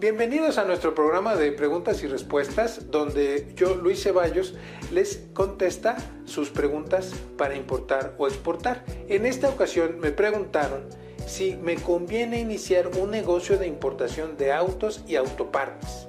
[0.00, 4.54] Bienvenidos a nuestro programa de preguntas y respuestas, donde yo, Luis Ceballos,
[4.92, 8.84] les contesta sus preguntas para importar o exportar.
[9.08, 10.84] En esta ocasión me preguntaron
[11.26, 16.06] si me conviene iniciar un negocio de importación de autos y autopartes.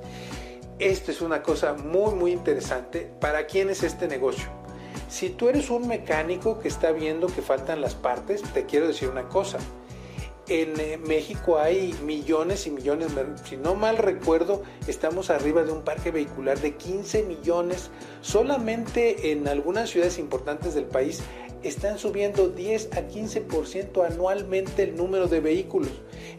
[0.78, 3.12] Esto es una cosa muy muy interesante.
[3.20, 4.50] ¿Para quién es este negocio?
[5.08, 9.10] Si tú eres un mecánico que está viendo que faltan las partes, te quiero decir
[9.10, 9.58] una cosa
[10.50, 13.12] en eh, México hay millones y millones,
[13.44, 17.92] si no mal recuerdo, estamos arriba de un parque vehicular de 15 millones.
[18.22, 21.22] Solamente en algunas ciudades importantes del país
[21.64, 25.90] están subiendo 10 a 15% anualmente el número de vehículos.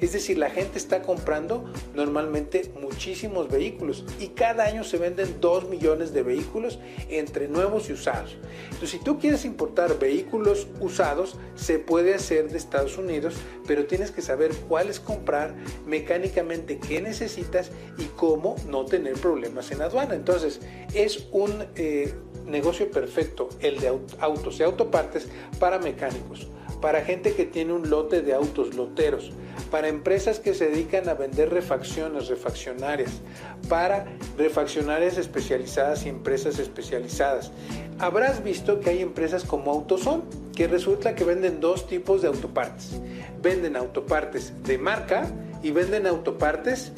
[0.01, 5.69] Es decir, la gente está comprando normalmente muchísimos vehículos y cada año se venden 2
[5.69, 8.37] millones de vehículos entre nuevos y usados.
[8.65, 13.35] Entonces, si tú quieres importar vehículos usados, se puede hacer de Estados Unidos,
[13.67, 15.55] pero tienes que saber cuáles comprar,
[15.87, 20.15] mecánicamente qué necesitas y cómo no tener problemas en aduana.
[20.15, 20.61] Entonces,
[20.95, 22.15] es un eh,
[22.51, 26.49] negocio perfecto el de autos y autopartes para mecánicos
[26.81, 29.33] para gente que tiene un lote de autos loteros,
[29.71, 33.21] para empresas que se dedican a vender refacciones, refaccionarias,
[33.69, 34.07] para
[34.39, 37.53] refaccionarias especializadas y empresas especializadas.
[37.99, 40.25] Habrás visto que hay empresas como Autoson,
[40.57, 42.99] que resulta que venden dos tipos de autopartes.
[43.43, 45.31] Venden autopartes de marca
[45.63, 46.93] y venden autopartes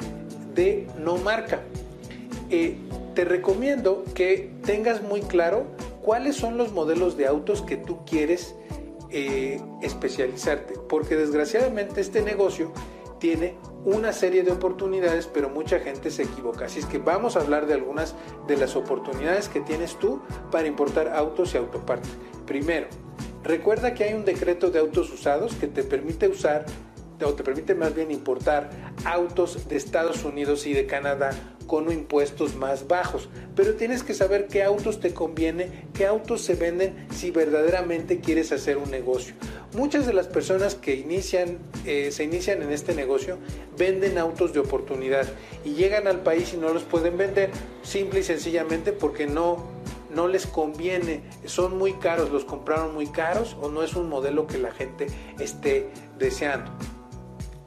[0.55, 1.61] de no marca.
[2.49, 2.77] Eh,
[3.13, 5.65] te recomiendo que tengas muy claro
[6.01, 8.55] cuáles son los modelos de autos que tú quieres
[9.09, 12.71] eh, especializarte, porque desgraciadamente este negocio
[13.19, 16.65] tiene una serie de oportunidades, pero mucha gente se equivoca.
[16.65, 18.15] Así es que vamos a hablar de algunas
[18.47, 22.11] de las oportunidades que tienes tú para importar autos y autopartes.
[22.45, 22.87] Primero,
[23.43, 26.65] recuerda que hay un decreto de autos usados que te permite usar
[27.23, 28.69] o te permite más bien importar
[29.05, 31.31] autos de Estados Unidos y de Canadá
[31.67, 33.29] con impuestos más bajos.
[33.55, 38.51] Pero tienes que saber qué autos te conviene, qué autos se venden si verdaderamente quieres
[38.51, 39.35] hacer un negocio.
[39.75, 43.37] Muchas de las personas que inician, eh, se inician en este negocio
[43.77, 45.27] venden autos de oportunidad
[45.65, 47.49] y llegan al país y no los pueden vender
[47.81, 49.71] simple y sencillamente porque no
[50.13, 54.47] no les conviene, son muy caros, los compraron muy caros o no es un modelo
[54.47, 55.07] que la gente
[55.39, 56.71] esté deseando.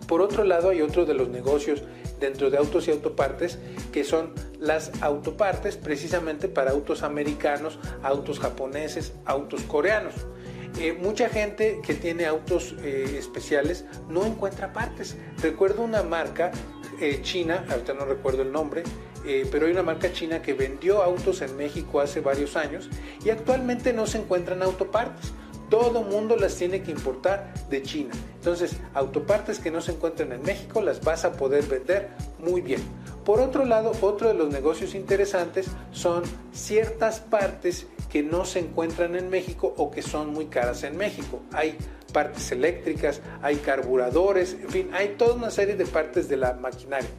[0.07, 1.83] Por otro lado, hay otro de los negocios
[2.21, 3.59] dentro de autos y autopartes
[3.93, 10.15] que son las autopartes precisamente para autos americanos, autos japoneses, autos coreanos.
[10.79, 15.17] Eh, mucha gente que tiene autos eh, especiales no encuentra partes.
[15.41, 16.53] Recuerdo una marca
[17.01, 18.83] eh, china, ahorita no recuerdo el nombre,
[19.51, 22.89] pero hay una marca china que vendió autos en México hace varios años
[23.25, 25.33] y actualmente no se encuentran autopartes.
[25.71, 28.15] Todo mundo las tiene que importar de China.
[28.37, 32.81] Entonces, autopartes que no se encuentran en México las vas a poder vender muy bien.
[33.25, 36.23] Por otro lado, otro de los negocios interesantes son
[36.53, 41.43] ciertas partes que no se encuentran en México o que son muy caras en México.
[41.53, 41.77] Hay
[42.13, 47.11] partes eléctricas, hay carburadores, en fin, hay toda una serie de partes de la maquinaria.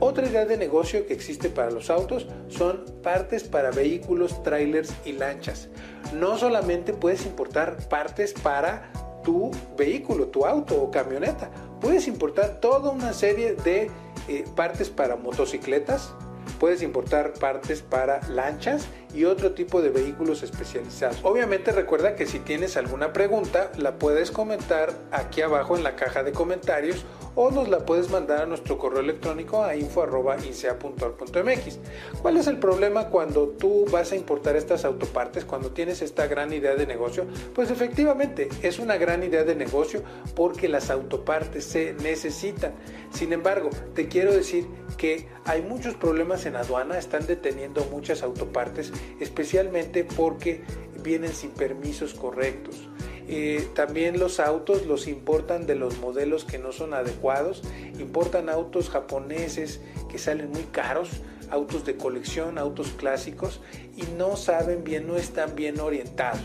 [0.00, 5.12] Otra idea de negocio que existe para los autos son partes para vehículos, trailers y
[5.12, 5.68] lanchas.
[6.12, 8.90] No solamente puedes importar partes para
[9.22, 11.50] tu vehículo, tu auto o camioneta,
[11.80, 13.90] puedes importar toda una serie de
[14.28, 16.12] eh, partes para motocicletas,
[16.60, 21.18] puedes importar partes para lanchas y otro tipo de vehículos especializados.
[21.22, 26.22] Obviamente recuerda que si tienes alguna pregunta la puedes comentar aquí abajo en la caja
[26.22, 27.04] de comentarios
[27.34, 31.78] o nos la puedes mandar a nuestro correo electrónico a info.incea.org.mx.
[32.22, 36.52] ¿Cuál es el problema cuando tú vas a importar estas autopartes, cuando tienes esta gran
[36.52, 37.26] idea de negocio?
[37.54, 40.02] Pues efectivamente es una gran idea de negocio
[40.34, 42.74] porque las autopartes se necesitan.
[43.12, 48.92] Sin embargo, te quiero decir que hay muchos problemas en aduana, están deteniendo muchas autopartes,
[49.20, 50.62] especialmente porque
[51.02, 52.88] vienen sin permisos correctos.
[53.26, 57.62] Eh, también los autos los importan de los modelos que no son adecuados,
[57.98, 59.80] importan autos japoneses
[60.10, 61.08] que salen muy caros,
[61.50, 63.60] autos de colección, autos clásicos
[63.96, 66.42] y no saben bien, no están bien orientados.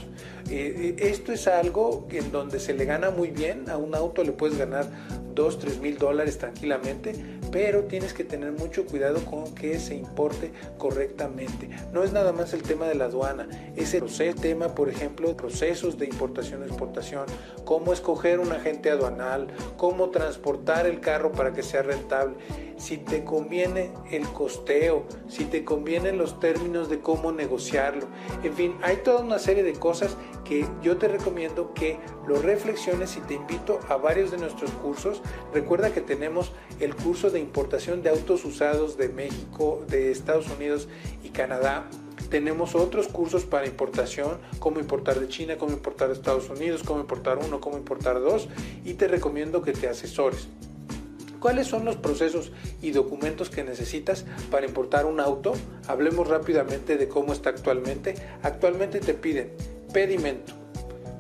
[0.50, 4.24] Eh, eh, esto es algo en donde se le gana muy bien, a un auto
[4.24, 4.90] le puedes ganar
[5.36, 7.14] 2, 3 mil dólares tranquilamente,
[7.52, 11.70] pero tienes que tener mucho cuidado con que se importe correctamente.
[11.92, 15.98] No es nada más el tema de la aduana, es el tema, por ejemplo, procesos
[15.98, 17.26] de importación y exportación,
[17.66, 19.48] cómo escoger un agente aduanal,
[19.78, 22.36] cómo transportar el carro para que sea rentable.
[22.78, 28.08] si te conviene el costeo, si te convienen los términos de cómo negociarlo.
[28.42, 33.18] En fin, hay toda una serie de cosas que yo te recomiendo que lo reflexiones
[33.18, 35.22] y te invito a varios de nuestros cursos.
[35.54, 40.88] Recuerda que tenemos el curso de importación de autos usados de México, de Estados Unidos
[41.24, 41.88] y Canadá
[42.30, 47.00] tenemos otros cursos para importación, cómo importar de China, cómo importar de Estados Unidos, cómo
[47.00, 48.48] importar uno, cómo importar dos,
[48.86, 50.48] y te recomiendo que te asesores.
[51.40, 52.52] ¿Cuáles son los procesos
[52.82, 55.54] y documentos que necesitas para importar un auto?
[55.88, 58.16] Hablemos rápidamente de cómo está actualmente.
[58.44, 59.54] Actualmente te piden
[59.92, 60.54] pedimento,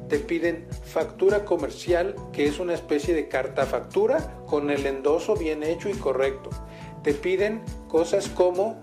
[0.10, 5.64] te piden factura comercial, que es una especie de carta factura con el endoso bien
[5.64, 6.50] hecho y correcto.
[7.04, 8.80] Te piden cosas como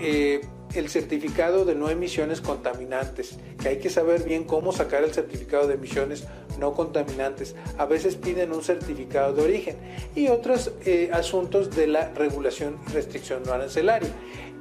[0.00, 0.40] eh,
[0.74, 5.66] el certificado de no emisiones contaminantes, que hay que saber bien cómo sacar el certificado
[5.66, 6.24] de emisiones
[6.58, 7.54] no contaminantes.
[7.76, 9.76] A veces piden un certificado de origen
[10.14, 14.10] y otros eh, asuntos de la regulación y restricción no arancelaria.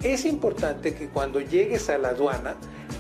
[0.04, 2.58] Es importante que cuando llegues a la aduana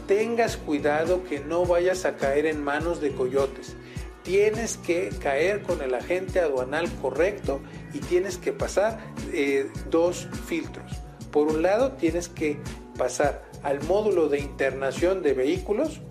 [0.10, 3.76] tengas cuidado que no vayas a caer en manos de coyotes.
[4.24, 7.62] Tienes que caer con el agente aduanal correcto
[7.94, 8.98] y tienes que pasar
[9.32, 10.94] eh, dos filtros.
[11.32, 12.58] Por un lado, tienes que
[12.98, 16.02] pasar al módulo de internación de vehículos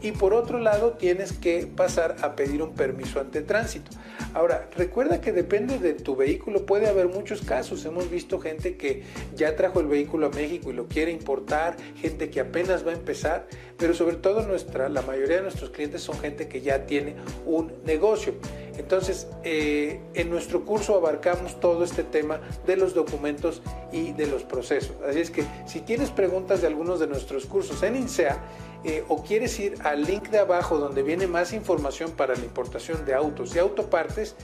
[0.00, 3.90] y por otro lado tienes que pasar a pedir un permiso ante tránsito.
[4.34, 7.84] Ahora, recuerda que depende de tu vehículo, puede haber muchos casos.
[7.84, 9.02] Hemos visto gente que
[9.34, 12.94] ya trajo el vehículo a México y lo quiere importar, gente que apenas va a
[12.94, 13.46] empezar,
[13.76, 17.72] pero sobre todo nuestra, la mayoría de nuestros clientes son gente que ya tiene un
[17.84, 18.34] negocio.
[18.76, 24.44] Entonces, eh, en nuestro curso abarcamos todo este tema de los documentos y de los
[24.44, 24.96] procesos.
[25.06, 28.40] Así es que si tienes preguntas de algunos de nuestros cursos en INSEA
[28.84, 33.04] eh, o quieres ir al link de abajo donde viene más información para la importación
[33.04, 34.34] de autos y autopartes,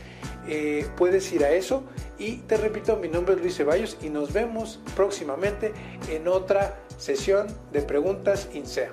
[0.46, 1.82] eh, puedes ir a eso.
[2.18, 5.72] Y te repito, mi nombre es Luis Ceballos y nos vemos próximamente
[6.10, 8.90] en otra sesión de preguntas INSEA.